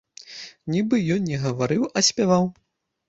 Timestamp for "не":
1.33-1.37